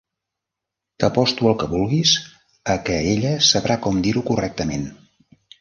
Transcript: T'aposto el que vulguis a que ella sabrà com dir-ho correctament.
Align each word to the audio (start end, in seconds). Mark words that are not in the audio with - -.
T'aposto 1.03 1.49
el 1.51 1.59
que 1.63 1.67
vulguis 1.75 2.15
a 2.77 2.79
que 2.89 2.97
ella 3.13 3.37
sabrà 3.51 3.79
com 3.87 4.03
dir-ho 4.09 4.29
correctament. 4.31 4.93